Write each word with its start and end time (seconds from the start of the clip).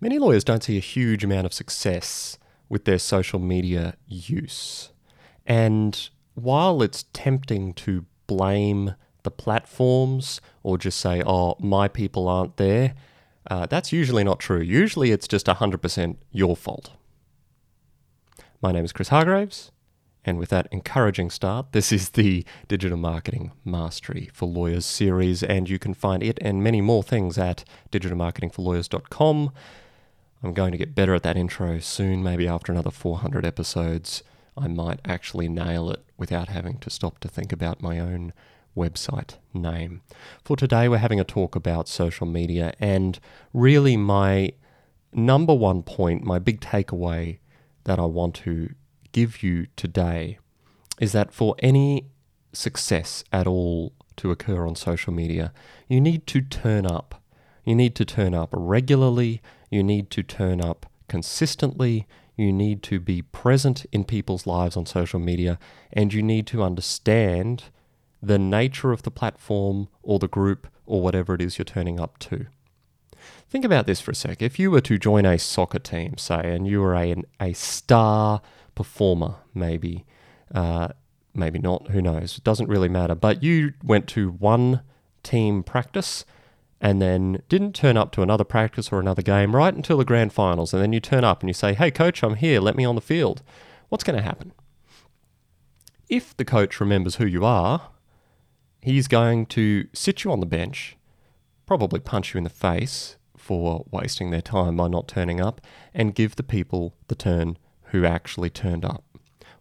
Many 0.00 0.18
lawyers 0.18 0.44
don't 0.44 0.62
see 0.62 0.76
a 0.76 0.80
huge 0.80 1.24
amount 1.24 1.46
of 1.46 1.52
success 1.52 2.38
with 2.68 2.84
their 2.84 2.98
social 2.98 3.38
media 3.38 3.96
use. 4.06 4.90
And 5.46 6.08
while 6.34 6.82
it's 6.82 7.04
tempting 7.12 7.72
to 7.74 8.06
blame 8.26 8.94
the 9.22 9.30
platforms 9.30 10.40
or 10.62 10.78
just 10.78 11.00
say, 11.00 11.22
oh, 11.24 11.56
my 11.58 11.88
people 11.88 12.28
aren't 12.28 12.56
there, 12.56 12.94
uh, 13.50 13.66
that's 13.66 13.92
usually 13.92 14.24
not 14.24 14.40
true. 14.40 14.60
Usually 14.60 15.10
it's 15.10 15.28
just 15.28 15.46
100% 15.46 16.16
your 16.32 16.56
fault. 16.56 16.92
My 18.62 18.72
name 18.72 18.84
is 18.84 18.92
Chris 18.92 19.08
Hargreaves, 19.08 19.70
and 20.24 20.38
with 20.38 20.48
that 20.48 20.68
encouraging 20.70 21.28
start, 21.28 21.72
this 21.72 21.92
is 21.92 22.10
the 22.10 22.46
Digital 22.66 22.96
Marketing 22.96 23.52
Mastery 23.62 24.30
for 24.32 24.46
Lawyers 24.46 24.86
series, 24.86 25.42
and 25.42 25.68
you 25.68 25.78
can 25.78 25.92
find 25.92 26.22
it 26.22 26.38
and 26.40 26.64
many 26.64 26.80
more 26.80 27.02
things 27.02 27.36
at 27.36 27.64
digitalmarketingforlawyers.com. 27.92 29.52
I'm 30.44 30.52
going 30.52 30.72
to 30.72 30.78
get 30.78 30.94
better 30.94 31.14
at 31.14 31.22
that 31.22 31.38
intro 31.38 31.78
soon, 31.78 32.22
maybe 32.22 32.46
after 32.46 32.70
another 32.70 32.90
400 32.90 33.46
episodes. 33.46 34.22
I 34.58 34.68
might 34.68 35.00
actually 35.02 35.48
nail 35.48 35.90
it 35.90 36.04
without 36.18 36.48
having 36.48 36.78
to 36.80 36.90
stop 36.90 37.18
to 37.20 37.28
think 37.28 37.50
about 37.50 37.80
my 37.80 37.98
own 37.98 38.34
website 38.76 39.36
name. 39.54 40.02
For 40.44 40.54
today, 40.54 40.86
we're 40.86 40.98
having 40.98 41.18
a 41.18 41.24
talk 41.24 41.56
about 41.56 41.88
social 41.88 42.26
media, 42.26 42.74
and 42.78 43.18
really, 43.54 43.96
my 43.96 44.52
number 45.14 45.54
one 45.54 45.82
point, 45.82 46.24
my 46.24 46.38
big 46.38 46.60
takeaway 46.60 47.38
that 47.84 47.98
I 47.98 48.04
want 48.04 48.34
to 48.36 48.74
give 49.12 49.42
you 49.42 49.68
today 49.76 50.38
is 51.00 51.12
that 51.12 51.32
for 51.32 51.56
any 51.60 52.10
success 52.52 53.24
at 53.32 53.46
all 53.46 53.94
to 54.16 54.30
occur 54.30 54.66
on 54.66 54.76
social 54.76 55.12
media, 55.12 55.54
you 55.88 56.02
need 56.02 56.26
to 56.26 56.42
turn 56.42 56.84
up. 56.84 57.22
You 57.64 57.74
need 57.74 57.94
to 57.94 58.04
turn 58.04 58.34
up 58.34 58.50
regularly, 58.52 59.40
you 59.74 59.82
need 59.82 60.08
to 60.10 60.22
turn 60.22 60.60
up 60.60 60.86
consistently, 61.08 62.06
you 62.36 62.52
need 62.52 62.82
to 62.84 62.98
be 63.00 63.22
present 63.22 63.84
in 63.92 64.04
people's 64.04 64.46
lives 64.46 64.76
on 64.76 64.86
social 64.86 65.20
media, 65.20 65.58
and 65.92 66.14
you 66.14 66.22
need 66.22 66.46
to 66.46 66.62
understand 66.62 67.64
the 68.22 68.38
nature 68.38 68.92
of 68.92 69.02
the 69.02 69.10
platform 69.10 69.88
or 70.02 70.18
the 70.18 70.28
group 70.28 70.68
or 70.86 71.02
whatever 71.02 71.34
it 71.34 71.42
is 71.42 71.58
you're 71.58 71.64
turning 71.64 72.00
up 72.00 72.18
to. 72.18 72.46
Think 73.48 73.64
about 73.64 73.86
this 73.86 74.00
for 74.00 74.12
a 74.12 74.14
sec. 74.14 74.40
If 74.40 74.58
you 74.58 74.70
were 74.70 74.80
to 74.82 74.98
join 74.98 75.26
a 75.26 75.38
soccer 75.38 75.78
team, 75.78 76.16
say, 76.18 76.54
and 76.54 76.66
you 76.66 76.80
were 76.80 76.94
a, 76.94 77.16
a 77.40 77.52
star 77.52 78.42
performer, 78.74 79.36
maybe, 79.54 80.04
uh, 80.54 80.88
maybe 81.34 81.58
not, 81.58 81.88
who 81.88 82.00
knows, 82.00 82.38
it 82.38 82.44
doesn't 82.44 82.68
really 82.68 82.88
matter, 82.88 83.14
but 83.14 83.42
you 83.42 83.74
went 83.82 84.08
to 84.08 84.30
one 84.30 84.80
team 85.22 85.62
practice 85.62 86.24
and 86.84 87.00
then 87.00 87.42
didn't 87.48 87.74
turn 87.74 87.96
up 87.96 88.12
to 88.12 88.20
another 88.20 88.44
practice 88.44 88.92
or 88.92 89.00
another 89.00 89.22
game 89.22 89.56
right 89.56 89.74
until 89.74 89.96
the 89.96 90.04
grand 90.04 90.34
finals, 90.34 90.74
and 90.74 90.82
then 90.82 90.92
you 90.92 91.00
turn 91.00 91.24
up 91.24 91.40
and 91.40 91.48
you 91.48 91.54
say, 91.54 91.72
Hey, 91.72 91.90
coach, 91.90 92.22
I'm 92.22 92.34
here, 92.34 92.60
let 92.60 92.76
me 92.76 92.84
on 92.84 92.94
the 92.94 93.00
field. 93.00 93.42
What's 93.88 94.04
going 94.04 94.18
to 94.18 94.22
happen? 94.22 94.52
If 96.10 96.36
the 96.36 96.44
coach 96.44 96.78
remembers 96.80 97.16
who 97.16 97.24
you 97.24 97.42
are, 97.42 97.88
he's 98.82 99.08
going 99.08 99.46
to 99.46 99.88
sit 99.94 100.24
you 100.24 100.30
on 100.30 100.40
the 100.40 100.46
bench, 100.46 100.98
probably 101.64 102.00
punch 102.00 102.34
you 102.34 102.38
in 102.38 102.44
the 102.44 102.50
face 102.50 103.16
for 103.34 103.86
wasting 103.90 104.30
their 104.30 104.42
time 104.42 104.76
by 104.76 104.88
not 104.88 105.08
turning 105.08 105.40
up, 105.40 105.62
and 105.94 106.14
give 106.14 106.36
the 106.36 106.42
people 106.42 106.94
the 107.08 107.14
turn 107.14 107.56
who 107.92 108.04
actually 108.04 108.50
turned 108.50 108.84
up. 108.84 109.04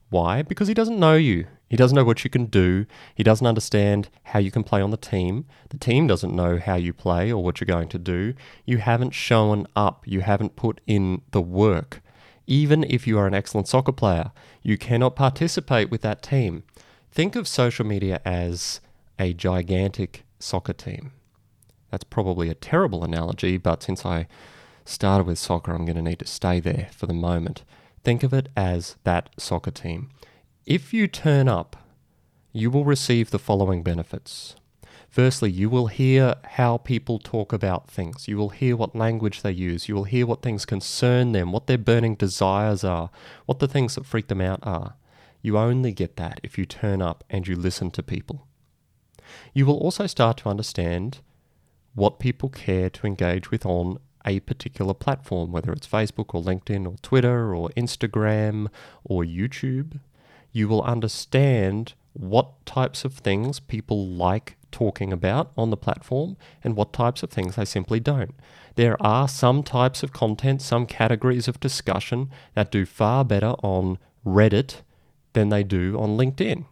Why? 0.10 0.42
Because 0.42 0.68
he 0.68 0.74
doesn't 0.74 1.00
know 1.00 1.16
you. 1.16 1.48
He 1.74 1.78
doesn't 1.78 1.96
know 1.96 2.04
what 2.04 2.24
you 2.24 2.30
can 2.30 2.46
do. 2.46 2.86
He 3.16 3.24
doesn't 3.24 3.48
understand 3.48 4.10
how 4.26 4.38
you 4.38 4.52
can 4.52 4.64
play 4.64 4.80
on 4.80 4.92
the 4.92 4.96
team. 4.96 5.46
The 5.70 5.80
team 5.80 6.06
doesn't 6.06 6.36
know 6.36 6.60
how 6.60 6.76
you 6.76 6.94
play 6.94 7.32
or 7.32 7.44
what 7.44 7.60
you're 7.60 7.66
going 7.66 7.90
to 7.90 7.98
do. 7.98 8.36
You 8.64 8.78
haven't 8.78 9.16
shown 9.16 9.66
up. 9.76 10.04
You 10.06 10.22
haven't 10.22 10.56
put 10.56 10.82
in 10.86 11.24
the 11.32 11.42
work. 11.42 12.04
Even 12.46 12.84
if 12.84 13.08
you 13.08 13.18
are 13.18 13.26
an 13.26 13.34
excellent 13.34 13.68
soccer 13.68 13.92
player, 13.92 14.32
you 14.62 14.78
cannot 14.78 15.16
participate 15.16 15.90
with 15.90 16.02
that 16.02 16.22
team. 16.22 16.62
Think 17.12 17.36
of 17.36 17.48
social 17.48 17.88
media 17.88 18.22
as 18.24 18.80
a 19.18 19.34
gigantic 19.34 20.26
soccer 20.38 20.74
team. 20.74 21.12
That's 21.90 22.04
probably 22.04 22.50
a 22.50 22.54
terrible 22.54 23.04
analogy, 23.04 23.58
but 23.58 23.82
since 23.82 24.06
I 24.06 24.28
started 24.86 25.26
with 25.26 25.40
soccer, 25.40 25.74
I'm 25.74 25.86
going 25.86 25.96
to 25.96 26.04
need 26.04 26.20
to 26.20 26.28
stay 26.28 26.60
there 26.60 26.90
for 26.92 27.08
the 27.08 27.16
moment. 27.16 27.64
Think 28.04 28.22
of 28.22 28.32
it 28.32 28.50
as 28.56 28.96
that 29.06 29.32
soccer 29.40 29.72
team. 29.72 30.12
If 30.66 30.94
you 30.94 31.08
turn 31.08 31.50
up, 31.50 31.76
you 32.54 32.72
will 32.72 32.86
receive 32.86 33.32
the 33.32 33.40
following 33.40 33.84
benefits. 33.84 34.56
Firstly, 35.10 35.52
you 35.52 35.70
will 35.70 35.88
hear 35.88 36.36
how 36.52 36.78
people 36.78 37.20
talk 37.20 37.52
about 37.52 37.92
things. 37.92 38.30
You 38.30 38.38
will 38.38 38.50
hear 38.50 38.78
what 38.78 38.96
language 38.96 39.42
they 39.42 39.52
use. 39.52 39.90
You 39.90 39.96
will 39.96 40.06
hear 40.06 40.26
what 40.26 40.42
things 40.42 40.66
concern 40.66 41.34
them, 41.34 41.52
what 41.52 41.68
their 41.68 41.78
burning 41.78 42.16
desires 42.16 42.86
are, 42.86 43.10
what 43.46 43.60
the 43.60 43.68
things 43.68 43.96
that 43.96 44.06
freak 44.06 44.30
them 44.30 44.40
out 44.40 44.62
are. 44.64 44.96
You 45.42 45.58
only 45.58 45.92
get 45.92 46.16
that 46.16 46.40
if 46.44 46.58
you 46.58 46.66
turn 46.66 47.02
up 47.02 47.26
and 47.30 47.46
you 47.46 47.58
listen 47.58 47.92
to 47.92 48.02
people. 48.02 48.48
You 49.54 49.66
will 49.66 49.78
also 49.78 50.08
start 50.08 50.38
to 50.38 50.50
understand 50.50 51.20
what 51.94 52.20
people 52.20 52.48
care 52.48 52.90
to 52.90 53.06
engage 53.06 53.52
with 53.52 53.66
on 53.66 53.98
a 54.26 54.40
particular 54.40 54.94
platform, 54.94 55.52
whether 55.52 55.74
it's 55.74 55.88
Facebook 55.88 56.34
or 56.34 56.42
LinkedIn 56.42 56.88
or 56.88 56.96
Twitter 57.02 57.54
or 57.54 57.68
Instagram 57.76 58.70
or 59.04 59.24
YouTube. 59.24 60.00
You 60.54 60.70
will 60.70 60.84
understand 60.84 61.94
what 62.14 62.66
types 62.66 63.04
of 63.04 63.16
things 63.16 63.60
people 63.60 64.08
like 64.08 64.56
talking 64.72 65.12
about 65.12 65.52
on 65.58 65.70
the 65.70 65.78
platform 65.78 66.38
and 66.64 66.76
what 66.76 66.94
types 66.94 67.24
of 67.24 67.30
things 67.30 67.56
they 67.56 67.66
simply 67.66 68.00
don't. 68.00 68.36
There 68.76 69.02
are 69.02 69.28
some 69.28 69.64
types 69.64 70.04
of 70.04 70.14
content, 70.14 70.62
some 70.62 70.86
categories 70.86 71.48
of 71.48 71.60
discussion 71.60 72.30
that 72.56 72.72
do 72.72 72.86
far 72.86 73.26
better 73.26 73.56
on 73.64 73.98
Reddit 74.26 74.82
than 75.34 75.50
they 75.50 75.64
do 75.64 76.00
on 76.00 76.18
LinkedIn. 76.18 76.66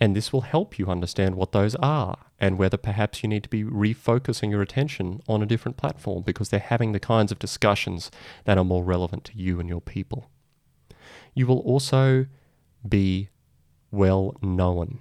And 0.00 0.14
this 0.14 0.32
will 0.32 0.42
help 0.42 0.78
you 0.78 0.88
understand 0.88 1.34
what 1.34 1.52
those 1.52 1.74
are 1.76 2.18
and 2.40 2.58
whether 2.58 2.76
perhaps 2.76 3.22
you 3.22 3.28
need 3.28 3.44
to 3.44 3.48
be 3.48 3.64
refocusing 3.64 4.50
your 4.50 4.60
attention 4.60 5.22
on 5.28 5.42
a 5.42 5.46
different 5.46 5.76
platform 5.76 6.22
because 6.22 6.48
they're 6.48 6.60
having 6.60 6.92
the 6.92 7.00
kinds 7.00 7.32
of 7.32 7.38
discussions 7.38 8.10
that 8.44 8.58
are 8.58 8.64
more 8.64 8.84
relevant 8.84 9.24
to 9.24 9.38
you 9.38 9.60
and 9.60 9.68
your 9.68 9.80
people. 9.80 10.28
You 11.32 11.46
will 11.46 11.60
also 11.60 12.26
be 12.88 13.28
well 13.90 14.36
known. 14.42 14.98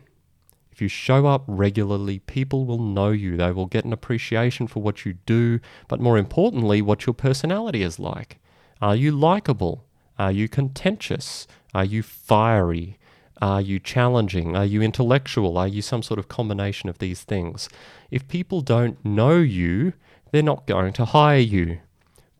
If 0.71 0.81
you 0.81 0.87
show 0.87 1.27
up 1.27 1.43
regularly, 1.47 2.19
people 2.19 2.65
will 2.65 2.81
know 2.81 3.11
you. 3.11 3.37
They 3.37 3.51
will 3.51 3.67
get 3.67 3.85
an 3.85 3.93
appreciation 3.93 4.67
for 4.67 4.81
what 4.81 5.05
you 5.05 5.13
do, 5.25 5.59
but 5.87 6.01
more 6.01 6.17
importantly, 6.17 6.81
what 6.81 7.05
your 7.05 7.13
personality 7.13 7.83
is 7.83 7.99
like. 7.99 8.39
Are 8.81 8.95
you 8.95 9.11
likable? 9.11 9.85
Are 10.17 10.31
you 10.31 10.49
contentious? 10.49 11.47
Are 11.75 11.85
you 11.85 12.01
fiery? 12.01 12.97
Are 13.41 13.61
you 13.61 13.79
challenging? 13.79 14.55
Are 14.55 14.65
you 14.65 14.81
intellectual? 14.81 15.57
Are 15.57 15.67
you 15.67 15.81
some 15.81 16.01
sort 16.01 16.19
of 16.19 16.27
combination 16.27 16.89
of 16.89 16.99
these 16.99 17.21
things? 17.21 17.69
If 18.09 18.27
people 18.27 18.61
don't 18.61 19.03
know 19.05 19.37
you, 19.37 19.93
they're 20.31 20.41
not 20.41 20.65
going 20.65 20.93
to 20.93 21.05
hire 21.05 21.37
you. 21.37 21.79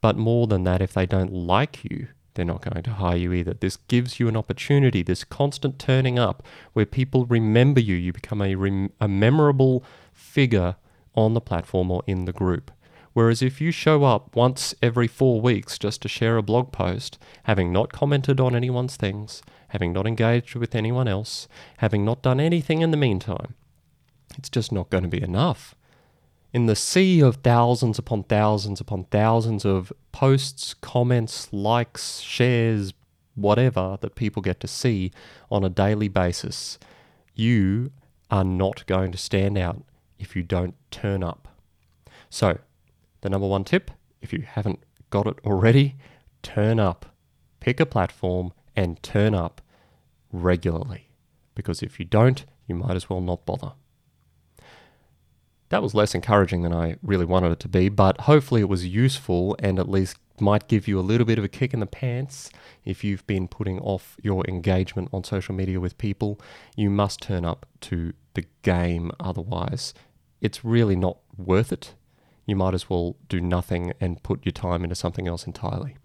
But 0.02 0.18
more 0.18 0.48
than 0.48 0.64
that, 0.64 0.82
if 0.82 0.94
they 0.94 1.06
don't 1.06 1.32
like 1.32 1.84
you, 1.84 2.08
they're 2.34 2.46
not 2.46 2.62
going 2.62 2.84
to 2.84 2.92
hire 2.94 3.18
you 3.18 3.34
either. 3.34 3.54
This 3.54 3.78
gives 3.78 4.20
you 4.20 4.28
an 4.28 4.38
opportunity, 4.38 5.04
this 5.04 5.24
constant 5.24 5.80
turning 5.80 6.18
up 6.18 6.44
where 6.74 6.86
people 6.86 7.26
remember 7.26 7.80
you. 7.80 7.96
You 7.96 8.14
become 8.14 8.42
a, 8.42 8.56
rem- 8.56 8.92
a 9.00 9.08
memorable 9.08 9.84
figure 10.12 10.76
on 11.16 11.34
the 11.34 11.42
platform 11.42 11.92
or 11.92 12.04
in 12.08 12.26
the 12.26 12.34
group. 12.34 12.72
Whereas 13.14 13.44
if 13.44 13.62
you 13.62 13.72
show 13.72 14.04
up 14.04 14.36
once 14.36 14.74
every 14.82 15.08
four 15.08 15.40
weeks 15.40 15.78
just 15.78 16.02
to 16.02 16.08
share 16.08 16.38
a 16.38 16.42
blog 16.42 16.72
post, 16.72 17.20
having 17.44 17.72
not 17.72 17.94
commented 17.94 18.40
on 18.40 18.56
anyone's 18.56 18.96
things, 18.96 19.44
having 19.70 19.94
not 19.94 20.08
engaged 20.08 20.56
with 20.56 20.74
anyone 20.74 21.08
else, 21.08 21.48
having 21.78 22.04
not 22.04 22.24
done 22.24 22.40
anything 22.40 22.82
in 22.82 22.90
the 22.90 22.98
meantime. 22.98 23.54
It's 24.36 24.50
just 24.50 24.72
not 24.72 24.90
going 24.90 25.04
to 25.04 25.10
be 25.10 25.22
enough. 25.22 25.76
In 26.54 26.68
the 26.68 26.76
sea 26.76 27.20
of 27.20 27.38
thousands 27.38 27.98
upon 27.98 28.26
thousands 28.26 28.80
upon 28.80 29.06
thousands 29.06 29.66
of 29.66 29.92
posts, 30.12 30.76
comments, 30.76 31.52
likes, 31.52 32.20
shares, 32.20 32.94
whatever 33.34 33.98
that 34.02 34.14
people 34.14 34.44
get 34.44 34.60
to 34.60 34.68
see 34.68 35.12
on 35.50 35.64
a 35.64 35.70
daily 35.70 36.08
basis, 36.08 36.78
you 37.34 37.92
are 38.30 38.44
not 38.44 38.86
going 38.86 39.12
to 39.12 39.18
stand 39.18 39.58
out 39.58 39.84
if 40.20 40.36
you 40.36 40.44
don't 40.44 40.76
turn 40.92 41.24
up. 41.24 41.48
So, 42.30 42.60
the 43.22 43.30
number 43.30 43.48
one 43.48 43.64
tip, 43.64 43.90
if 44.22 44.32
you 44.32 44.44
haven't 44.48 44.84
got 45.10 45.26
it 45.26 45.40
already, 45.44 45.96
turn 46.44 46.80
up. 46.80 47.16
Pick 47.62 47.80
a 47.80 47.86
platform 47.88 48.54
and 48.76 49.02
turn 49.02 49.34
up 49.34 49.60
regularly. 50.32 51.10
Because 51.56 51.82
if 51.82 52.00
you 52.00 52.06
don't, 52.06 52.46
you 52.68 52.76
might 52.76 52.96
as 52.96 53.10
well 53.10 53.22
not 53.22 53.44
bother. 53.44 53.74
That 55.74 55.82
was 55.82 55.96
less 55.96 56.14
encouraging 56.14 56.62
than 56.62 56.72
I 56.72 56.98
really 57.02 57.26
wanted 57.26 57.52
it 57.54 57.60
to 57.62 57.68
be, 57.68 57.90
but 57.90 58.22
hopefully 58.22 58.62
it 58.62 58.70
was 58.70 58.86
useful 58.86 59.56
and 59.58 59.80
at 59.80 59.90
least 59.90 60.18
might 60.40 60.68
give 60.68 60.88
you 60.88 61.00
a 61.00 61.02
little 61.02 61.26
bit 61.26 61.40
of 61.40 61.44
a 61.44 61.48
kick 61.48 61.74
in 61.74 61.80
the 61.80 61.88
pants 61.88 62.52
if 62.86 63.04
you've 63.04 63.26
been 63.26 63.48
putting 63.48 63.80
off 63.80 64.16
your 64.22 64.46
engagement 64.48 65.10
on 65.12 65.24
social 65.24 65.56
media 65.56 65.80
with 65.80 65.98
people. 65.98 66.40
You 66.76 66.92
must 66.92 67.24
turn 67.24 67.44
up 67.44 67.66
to 67.82 68.14
the 68.36 68.46
game, 68.62 69.10
otherwise, 69.20 69.96
it's 70.42 70.64
really 70.64 70.96
not 70.96 71.18
worth 71.36 71.72
it. 71.72 71.96
you 72.46 72.56
might 72.56 72.76
as 72.76 72.88
well 72.88 73.16
do 73.28 73.42
nothing 73.42 73.94
and 74.00 74.22
put 74.22 74.46
your 74.46 74.54
time 74.54 74.84
into 74.84 74.96
something 74.96 75.28
else 75.28 75.48
entirely. 75.48 75.98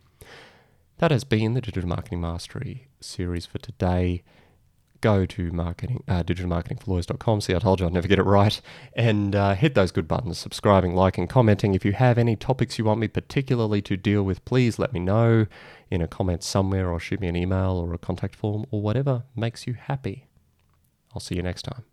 That 0.96 1.10
has 1.10 1.24
been 1.24 1.52
the 1.52 1.60
Digital 1.60 1.90
Marketing 1.90 2.22
Mastery 2.22 2.88
series 3.02 3.44
for 3.44 3.58
today. 3.58 4.22
Go 5.00 5.26
to 5.26 5.52
marketing, 5.52 6.02
uh, 6.08 6.24
digitalmarketingforlawyers.com. 6.24 7.40
See, 7.40 7.54
I 7.54 7.60
told 7.60 7.78
you 7.78 7.86
I'd 7.86 7.92
never 7.92 8.08
get 8.08 8.18
it 8.18 8.24
right. 8.24 8.60
And 8.94 9.36
uh, 9.36 9.54
hit 9.54 9.74
those 9.74 9.92
good 9.92 10.08
buttons 10.08 10.38
subscribing, 10.38 10.94
liking, 10.94 11.28
commenting. 11.28 11.74
If 11.74 11.84
you 11.84 11.92
have 11.92 12.18
any 12.18 12.34
topics 12.34 12.78
you 12.78 12.84
want 12.84 12.98
me 12.98 13.06
particularly 13.06 13.80
to 13.82 13.96
deal 13.96 14.24
with, 14.24 14.44
please 14.44 14.78
let 14.78 14.92
me 14.92 14.98
know 14.98 15.46
in 15.90 16.02
a 16.02 16.08
comment 16.08 16.42
somewhere 16.42 16.90
or 16.90 16.98
shoot 16.98 17.20
me 17.20 17.28
an 17.28 17.36
email 17.36 17.72
or 17.72 17.94
a 17.94 17.98
contact 17.98 18.34
form 18.34 18.66
or 18.70 18.80
whatever 18.80 19.22
makes 19.36 19.66
you 19.66 19.74
happy. 19.74 20.26
I'll 21.14 21.20
see 21.20 21.36
you 21.36 21.42
next 21.42 21.62
time. 21.62 21.84